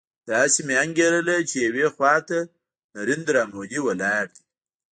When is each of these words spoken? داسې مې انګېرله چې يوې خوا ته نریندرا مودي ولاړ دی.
داسې 0.31 0.59
مې 0.67 0.75
انګېرله 0.83 1.35
چې 1.49 1.57
يوې 1.67 1.85
خوا 1.95 2.15
ته 2.27 2.37
نریندرا 2.95 3.43
مودي 3.53 3.79
ولاړ 3.83 4.23
دی. 4.35 4.41